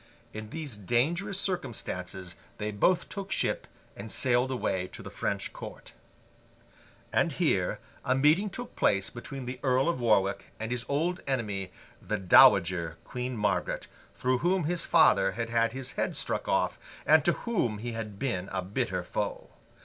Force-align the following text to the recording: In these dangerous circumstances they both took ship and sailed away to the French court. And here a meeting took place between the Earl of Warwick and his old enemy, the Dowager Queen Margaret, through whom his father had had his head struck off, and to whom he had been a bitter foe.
In 0.33 0.49
these 0.49 0.77
dangerous 0.77 1.39
circumstances 1.39 2.35
they 2.57 2.71
both 2.71 3.07
took 3.07 3.31
ship 3.31 3.67
and 3.95 4.11
sailed 4.11 4.49
away 4.49 4.87
to 4.93 5.03
the 5.03 5.11
French 5.11 5.53
court. 5.53 5.93
And 7.13 7.33
here 7.33 7.77
a 8.03 8.15
meeting 8.15 8.49
took 8.49 8.75
place 8.75 9.11
between 9.11 9.45
the 9.45 9.59
Earl 9.61 9.87
of 9.87 9.99
Warwick 10.01 10.53
and 10.59 10.71
his 10.71 10.87
old 10.89 11.21
enemy, 11.27 11.71
the 12.01 12.17
Dowager 12.17 12.97
Queen 13.03 13.37
Margaret, 13.37 13.85
through 14.15 14.39
whom 14.39 14.63
his 14.63 14.85
father 14.85 15.33
had 15.33 15.51
had 15.51 15.71
his 15.71 15.91
head 15.91 16.15
struck 16.15 16.47
off, 16.47 16.79
and 17.05 17.23
to 17.23 17.33
whom 17.33 17.77
he 17.77 17.91
had 17.91 18.17
been 18.17 18.49
a 18.51 18.63
bitter 18.63 19.03
foe. 19.03 19.51